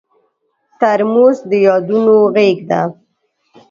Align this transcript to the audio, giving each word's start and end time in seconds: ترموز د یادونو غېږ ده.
ترموز 0.79 1.37
د 1.49 1.51
یادونو 1.67 2.15
غېږ 2.35 2.57
ده. 2.69 2.81